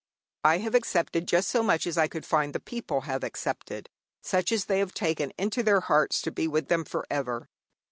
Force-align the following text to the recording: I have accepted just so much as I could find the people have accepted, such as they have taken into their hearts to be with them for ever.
I 0.43 0.57
have 0.57 0.73
accepted 0.73 1.27
just 1.27 1.47
so 1.47 1.61
much 1.61 1.85
as 1.85 1.95
I 1.95 2.07
could 2.07 2.25
find 2.25 2.53
the 2.55 2.59
people 2.59 3.01
have 3.01 3.23
accepted, 3.23 3.87
such 4.19 4.51
as 4.51 4.65
they 4.65 4.79
have 4.79 4.95
taken 4.95 5.31
into 5.37 5.61
their 5.61 5.81
hearts 5.81 6.23
to 6.23 6.31
be 6.31 6.47
with 6.47 6.69
them 6.69 6.85
for 6.85 7.05
ever. 7.11 7.47